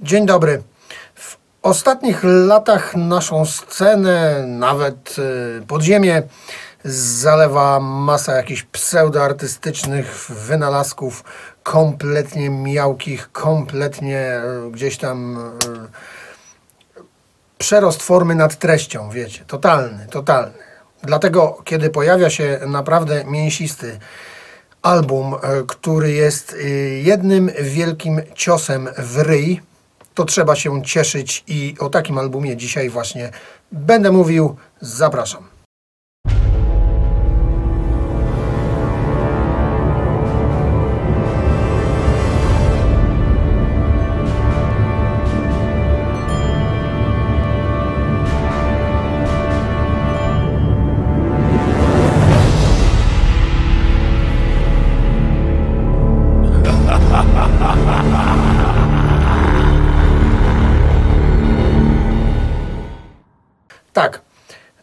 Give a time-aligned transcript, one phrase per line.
[0.00, 0.62] Dzień dobry.
[1.14, 5.16] W ostatnich latach naszą scenę, nawet
[5.62, 6.22] y, podziemie,
[6.84, 11.24] zalewa masa jakichś pseudoartystycznych wynalazków,
[11.62, 17.00] kompletnie miałkich, kompletnie y, gdzieś tam y,
[17.58, 20.58] przerost formy nad treścią, wiecie, totalny, totalny.
[21.02, 23.98] Dlatego, kiedy pojawia się naprawdę mięsisty
[24.82, 25.34] album,
[25.68, 26.56] który jest
[27.02, 29.60] jednym wielkim ciosem w ryj,
[30.16, 33.30] to trzeba się cieszyć i o takim albumie dzisiaj właśnie
[33.72, 34.56] będę mówił.
[34.80, 35.55] Zapraszam.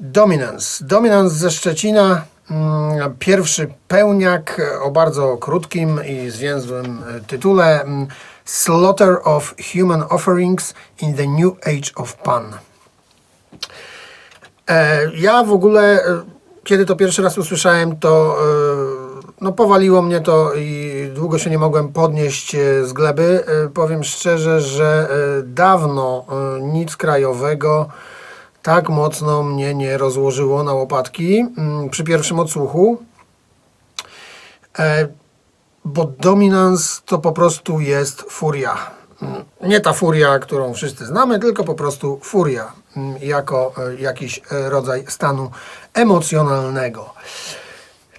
[0.00, 0.84] Dominance.
[0.84, 2.24] Dominance ze Szczecina.
[2.50, 8.06] mm, Pierwszy pełniak o bardzo krótkim i zwięzłym e, tytule mm,
[8.44, 12.44] Slaughter of Human Offerings in the New Age of Pan.
[14.68, 16.20] E, Ja w ogóle, e,
[16.64, 18.38] kiedy to pierwszy raz usłyszałem, to
[19.40, 23.44] no, powaliło mnie to i długo się nie mogłem podnieść z gleby.
[23.74, 25.08] Powiem szczerze, że
[25.44, 26.24] dawno
[26.60, 27.88] nic krajowego
[28.62, 33.02] tak mocno mnie nie rozłożyło na łopatki mm, przy pierwszym odsłuchu.
[34.78, 35.08] E,
[35.84, 38.76] bo Dominance to po prostu jest furia.
[39.22, 44.40] Mm, Nie ta furia, którą wszyscy znamy, tylko po prostu furia mm, jako e, jakiś
[44.52, 45.50] e, rodzaj stanu
[45.94, 47.14] emocjonalnego.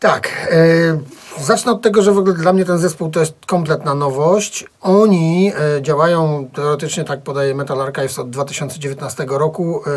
[0.00, 3.94] Tak, e, zacznę od tego, że w ogóle dla mnie ten zespół to jest kompletna
[3.94, 4.66] nowość.
[4.80, 9.82] Oni e, działają, teoretycznie tak podaje Metal Archives od 2019 roku.
[9.86, 9.90] E,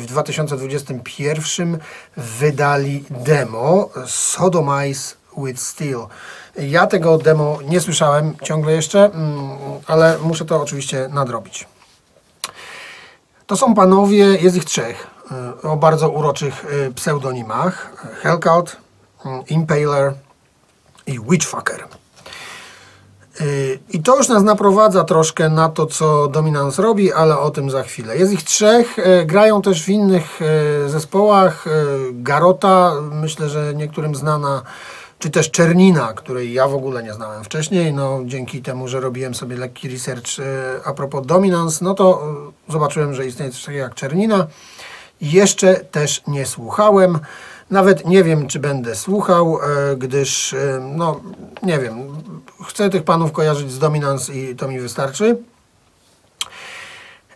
[0.00, 1.78] w 2021
[2.16, 6.06] wydali demo Sodomize with Steel.
[6.56, 9.48] Ja tego demo nie słyszałem ciągle jeszcze, mm,
[9.86, 11.66] ale muszę to oczywiście nadrobić.
[13.46, 15.06] To są panowie, jest ich trzech,
[15.62, 17.92] y, o bardzo uroczych y, pseudonimach.
[18.22, 18.83] Hellcat,
[19.48, 20.14] Impaler
[21.06, 21.84] i Witchfucker.
[23.40, 27.70] Y, I to już nas naprowadza troszkę na to, co Dominance robi, ale o tym
[27.70, 28.16] za chwilę.
[28.16, 30.40] Jest ich trzech, y, grają też w innych
[30.86, 31.64] y, zespołach.
[32.12, 34.62] Garota, myślę, że niektórym znana,
[35.18, 37.92] czy też Czernina, której ja w ogóle nie znałem wcześniej.
[37.92, 40.30] No, dzięki temu, że robiłem sobie lekki research
[40.84, 42.22] a propos Dominance, no to
[42.68, 44.46] zobaczyłem, że istnieje coś takiego jak Czernina.
[45.20, 47.18] Jeszcze też nie słuchałem.
[47.74, 51.20] Nawet nie wiem, czy będę słuchał, e, gdyż, e, no,
[51.62, 51.94] nie wiem,
[52.68, 55.36] chcę tych panów kojarzyć z Dominance i to mi wystarczy.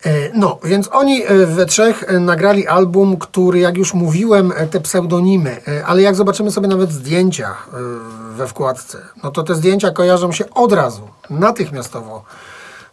[0.04, 6.02] E, No, więc oni we trzech nagrali album, który, jak już mówiłem, te pseudonimy, ale
[6.02, 7.56] jak zobaczymy sobie nawet zdjęcia
[8.36, 12.24] we wkładce, no to te zdjęcia kojarzą się od razu, natychmiastowo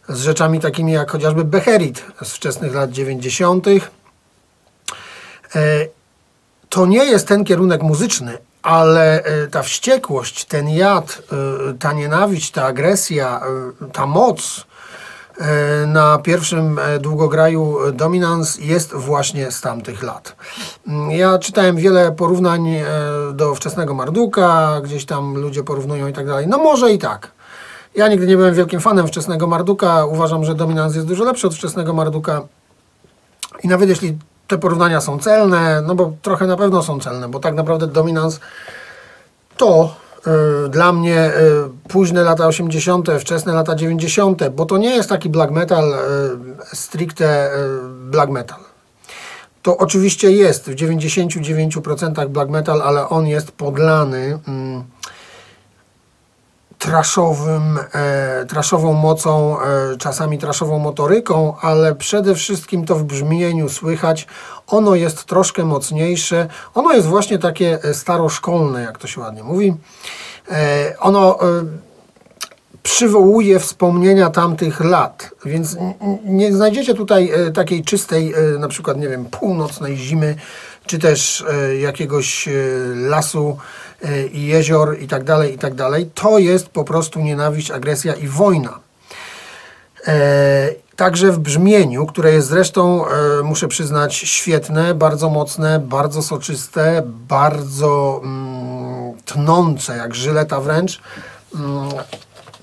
[0.08, 3.66] z rzeczami takimi jak chociażby Beherit z wczesnych lat 90.
[6.68, 11.22] To nie jest ten kierunek muzyczny, ale e, ta wściekłość, ten jad,
[11.70, 13.40] e, ta nienawiść, ta agresja,
[13.82, 14.66] e, ta moc
[15.86, 20.36] na pierwszym długograju Dominance jest właśnie z tamtych lat.
[20.88, 22.74] Mm, Ja czytałem wiele porównań
[23.32, 26.46] do wczesnego Marduka, gdzieś tam ludzie porównują i tak dalej.
[26.48, 27.30] No może i tak.
[27.94, 30.06] Ja nigdy nie byłem wielkim fanem wczesnego Marduka.
[30.06, 32.42] Uważam, że Dominance jest dużo lepszy od wczesnego Marduka.
[33.62, 37.40] I nawet jeśli te porównania są celne, no bo trochę na pewno są celne, bo
[37.40, 38.38] tak naprawdę Dominance
[39.56, 39.94] to
[40.66, 45.28] y, dla mnie y, późne lata 80., wczesne lata 90., bo to nie jest taki
[45.28, 47.50] black metal, y, stricte
[48.10, 48.58] black metal.
[49.62, 54.84] To oczywiście jest w 99% black metal, ale on jest podlany mm,
[56.78, 64.26] traszowym, e, traszową mocą, e, czasami traszową motoryką, ale przede wszystkim to w brzmieniu słychać.
[64.66, 66.48] Ono jest troszkę mocniejsze.
[66.74, 69.74] Ono jest właśnie takie e, staroszkolne, jak to się ładnie mówi.
[70.50, 71.64] E, ono e,
[72.82, 75.76] przywołuje wspomnienia tamtych lat, więc
[76.24, 80.36] nie znajdziecie tutaj e, takiej czystej, na przykład, nie wiem, północnej zimy,
[80.86, 81.44] czy też
[81.80, 82.48] jakiegoś
[82.94, 83.56] lasu
[84.32, 86.10] i jezior i tak dalej, i tak dalej.
[86.14, 88.78] To jest po prostu nienawiść, agresja i wojna.
[90.06, 97.02] E, Także w brzmieniu, które jest zresztą, e, muszę przyznać, świetne, bardzo mocne, bardzo soczyste,
[97.28, 101.00] bardzo mm, tnące, jak żyleta wręcz.
[101.54, 101.88] Mm,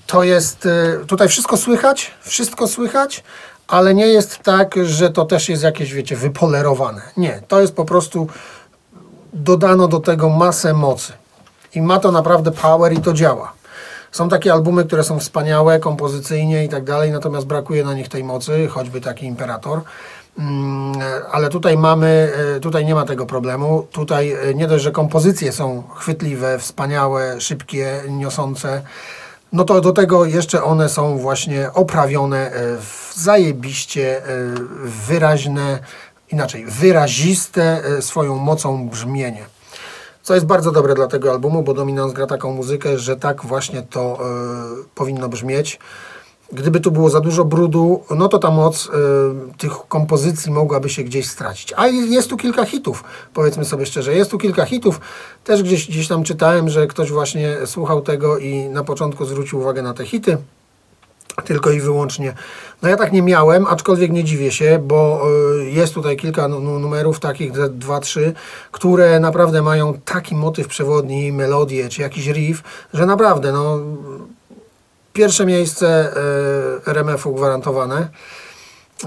[0.06, 0.68] to jest,
[1.06, 3.24] tutaj wszystko słychać, wszystko słychać,
[3.68, 7.02] ale nie jest tak, że to też jest jakieś, wiecie, wypolerowane.
[7.16, 8.28] Nie, to jest po prostu
[9.32, 11.12] dodano do tego masę mocy.
[11.74, 13.52] I ma to naprawdę power i to działa.
[14.12, 18.24] Są takie albumy, które są wspaniałe kompozycyjnie i tak dalej, natomiast brakuje na nich tej
[18.24, 19.80] mocy, choćby taki Imperator.
[20.38, 20.92] Mm,
[21.32, 23.86] Ale tutaj mamy, e, tutaj nie ma tego problemu.
[23.92, 28.82] Tutaj e, nie dość, że kompozycje są chwytliwe, wspaniałe, szybkie, niosące,
[29.52, 34.22] no to do tego jeszcze one są właśnie oprawione e, w zajebiście
[34.84, 35.78] wyraźne,
[36.30, 39.44] inaczej, wyraziste swoją mocą brzmienie.
[40.24, 43.82] Co jest bardzo dobre dla tego albumu, bo Dominans gra taką muzykę, że tak właśnie
[43.82, 44.24] to e,
[44.94, 45.78] powinno brzmieć.
[46.52, 48.90] Gdyby tu było za dużo brudu, no to ta moc e,
[49.58, 51.72] tych kompozycji mogłaby się gdzieś stracić.
[51.76, 53.04] A jest tu kilka hitów,
[53.34, 54.14] powiedzmy sobie szczerze.
[54.14, 55.00] Jest tu kilka hitów.
[55.44, 59.82] Też gdzieś, gdzieś tam czytałem, że ktoś właśnie słuchał tego i na początku zwrócił uwagę
[59.82, 60.38] na te hity
[61.44, 62.34] tylko i wyłącznie.
[62.82, 65.22] No ja tak nie miałem, aczkolwiek nie dziwię się, bo
[65.60, 68.32] y, jest tutaj kilka nu- nu- numerów, takich dwa, trzy,
[68.72, 72.62] które naprawdę mają taki motyw przewodni, melodię czy jakiś riff,
[72.94, 73.78] że naprawdę, no
[75.12, 76.12] pierwsze miejsce
[76.86, 78.08] y, RMF-u gwarantowane.
[79.04, 79.06] Y,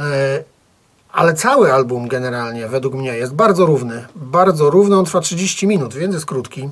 [1.12, 4.06] ale cały album generalnie według mnie jest bardzo równy.
[4.16, 6.70] Bardzo równy, on trwa 30 minut, więc jest krótki.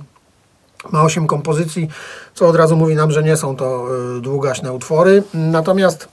[0.92, 1.90] Ma 8 kompozycji,
[2.34, 3.88] co od razu mówi nam, że nie są to
[4.18, 5.24] y, długaśne utwory.
[5.34, 6.08] Natomiast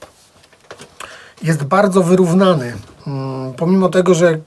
[1.43, 2.73] jest bardzo wyrównany.
[3.07, 4.39] Mm, Pomimo tego, że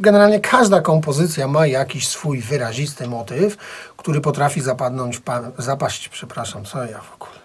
[0.00, 3.56] generalnie każda kompozycja ma jakiś swój wyrazisty motyw,
[3.96, 5.22] który potrafi zapadnąć
[5.58, 7.38] zapaść, przepraszam, co ja w ogóle,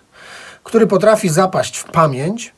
[0.64, 2.54] który potrafi zapaść w pamięć,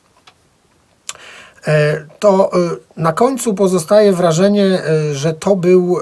[1.66, 2.56] e, to e,
[2.96, 5.98] na końcu pozostaje wrażenie, e, że to był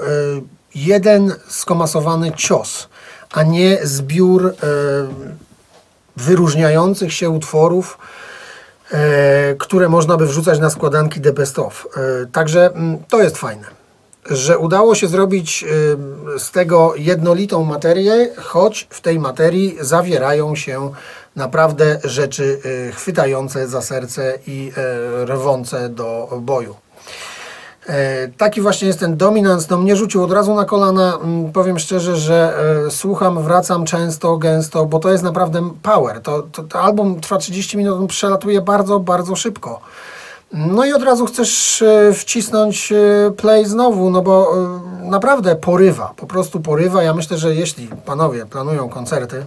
[0.75, 2.89] jeden skomasowany cios,
[3.33, 4.53] a nie zbiór e,
[6.17, 7.97] wyróżniających się utworów,
[8.91, 11.87] e, które można by wrzucać na składanki The Best Of.
[11.97, 13.67] E, Także mm, to jest fajne,
[14.29, 15.65] że udało się zrobić
[16.37, 20.91] z tego jednolitą materię, choć w tej materii zawierają się
[21.35, 22.59] naprawdę rzeczy
[22.93, 24.71] chwytające za serce i
[25.25, 26.75] rwące do boju.
[27.87, 29.69] E, Taki właśnie jest ten dominans.
[29.69, 31.17] No mnie rzucił od razu na kolana.
[31.23, 32.57] Mm, Powiem szczerze, że
[32.87, 36.21] e, słucham, wracam często, gęsto, bo to jest naprawdę power.
[36.21, 39.79] To, to, to album trwa 30 minut, on przelatuje bardzo, bardzo szybko.
[40.53, 42.93] No i od razu chcesz e, wcisnąć
[43.37, 44.55] play znowu, no bo
[44.99, 47.03] naprawdę porywa, po prostu porywa.
[47.03, 49.45] Ja myślę, że jeśli panowie planują koncerty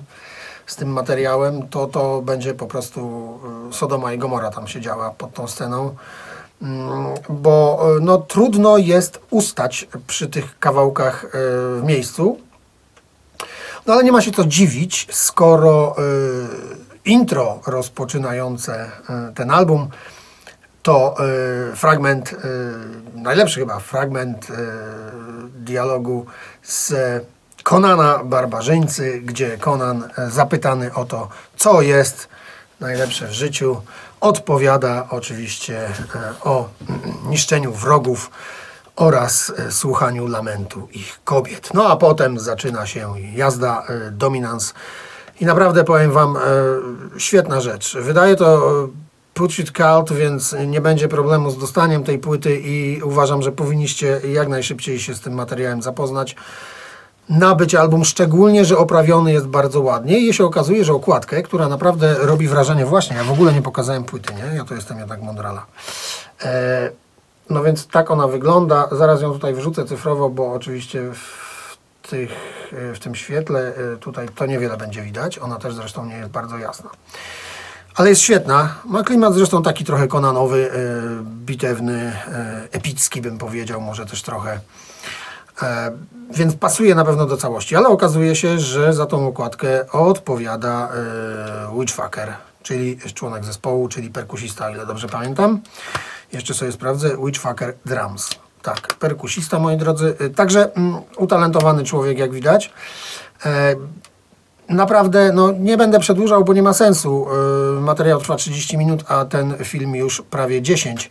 [0.67, 3.31] z tym materiałem, to to będzie po prostu
[3.73, 5.95] Sodoma i Gomora tam się działa pod tą sceną.
[6.63, 11.29] Mm, bo e, no, trudno jest ustać przy tych kawałkach e,
[11.81, 12.39] w miejscu.
[13.87, 16.03] No ale nie ma się co dziwić, skoro e,
[17.05, 18.91] intro rozpoczynające
[19.35, 19.89] ten album
[20.83, 21.17] to
[21.75, 22.35] fragment,
[23.15, 24.49] najlepszy chyba fragment
[25.59, 26.27] dialogu
[26.63, 26.95] z
[27.63, 32.29] Konana Barbarzyńcy, gdzie Konan zapytany o to, co jest
[32.81, 33.81] najlepsze w życiu,
[34.21, 35.93] odpowiada oczywiście e,
[36.45, 38.31] o mm, niszczeniu wrogów
[38.97, 41.75] oraz e, słuchaniu lamentu ich kobiet.
[41.75, 44.75] No a potem zaczyna się jazda, e, dominans
[45.41, 46.39] i naprawdę powiem Wam,
[47.19, 47.97] świetna rzecz.
[47.97, 48.89] Wydaje to
[49.35, 54.21] Put It Cult, więc nie będzie problemu z dostaniem tej płyty i uważam, że powinniście
[54.33, 56.37] jak najszybciej się z tym materiałem zapoznać
[57.29, 62.15] nabyć album, szczególnie, że oprawiony jest bardzo ładnie i się okazuje, że okładkę, która naprawdę
[62.19, 64.57] robi wrażenie, właśnie, ja w ogóle nie pokazałem płyty, nie?
[64.57, 65.67] Ja to jestem jednak mądrala.
[66.45, 66.91] E,
[67.51, 71.77] no więc tak ona wygląda, zaraz ją tutaj wrzucę cyfrowo, bo oczywiście w,
[72.09, 72.31] tych,
[72.73, 76.31] e, w tym świetle e, tutaj to niewiele będzie widać, ona też zresztą nie jest
[76.31, 76.91] bardzo jasna.
[77.97, 78.75] Ale jest świetna.
[78.85, 80.77] Ma klimat zresztą taki trochę konanowy, e,
[81.25, 84.61] bitewny, e, epicki bym powiedział, może też trochę.
[85.63, 85.93] E,
[86.31, 91.79] więc pasuje na pewno do całości, ale okazuje się, że za tą okładkę odpowiada e,
[91.81, 95.61] Witchfucker, czyli członek zespołu, czyli perkusista, ile dobrze pamiętam.
[96.33, 98.31] Jeszcze sobie sprawdzę, Witchfucker Drums.
[98.63, 100.17] Tak, perkusista, moi drodzy.
[100.21, 102.73] E, Także mm, utalentowany człowiek, jak widać.
[103.47, 103.77] E,
[104.69, 107.27] Naprawdę, no nie będę przedłużał, bo nie ma sensu.
[107.75, 111.11] Yy, Materiał trwa 30 minut, a ten film już prawie 10.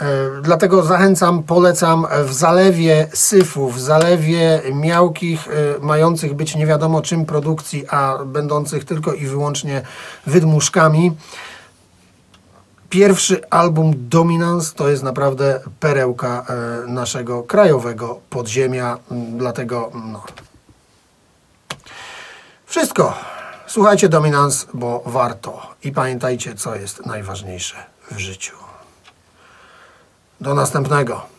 [0.00, 7.02] Yy, Dlatego zachęcam, polecam w zalewie syfów, w zalewie miałkich, yy, mających być nie wiadomo
[7.02, 9.82] czym produkcji, a będących tylko i wyłącznie
[10.26, 11.12] wydmuszkami.
[12.90, 20.24] Pierwszy album Dominance to jest naprawdę perełka e, naszego krajowego podziemia, dlatego no,
[22.66, 23.14] wszystko.
[23.66, 25.62] Słuchajcie Dominans, bo warto.
[25.84, 27.76] I pamiętajcie, co jest najważniejsze
[28.10, 28.67] w życiu.
[30.40, 31.37] Do następnego.